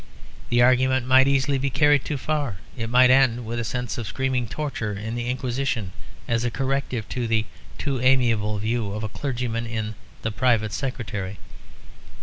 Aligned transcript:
The 0.49 0.63
argument 0.63 1.05
might 1.05 1.27
easily 1.27 1.59
be 1.59 1.69
carried 1.69 2.03
too 2.03 2.17
far; 2.17 2.57
it 2.75 2.89
might 2.89 3.11
end 3.11 3.45
with 3.45 3.59
a 3.59 3.63
scene 3.63 3.87
of 3.99 4.07
screaming 4.07 4.47
torture 4.47 4.93
in 4.93 5.13
the 5.13 5.29
Inquisition 5.29 5.91
as 6.27 6.43
a 6.43 6.49
corrective 6.49 7.07
to 7.09 7.27
the 7.27 7.45
too 7.77 8.01
amiable 8.01 8.57
view 8.57 8.93
of 8.93 9.03
a 9.03 9.09
clergyman 9.09 9.67
in 9.67 9.93
The 10.23 10.31
Private 10.31 10.73
Secretary. 10.73 11.37